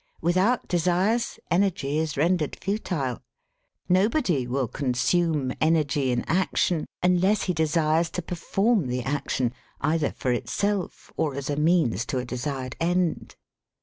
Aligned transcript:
Without 0.19 0.67
desires, 0.67 1.37
energy 1.51 1.99
is 1.99 2.17
rendered 2.17 2.55
futile. 2.59 3.21
Nobody 3.87 4.47
will 4.47 4.67
consume 4.67 5.53
energy 5.61 6.11
in 6.11 6.23
action 6.27 6.87
unless 7.03 7.43
he 7.43 7.53
desires 7.53 8.09
to 8.17 8.23
per 8.23 8.33
form 8.33 8.87
the 8.87 9.03
action, 9.03 9.53
either 9.79 10.11
for 10.17 10.31
itself 10.31 11.11
or 11.17 11.35
as 11.35 11.51
a 11.51 11.55
means 11.55 12.03
to 12.07 12.17
a 12.17 12.25
desired 12.25 12.75
end. 12.79 13.35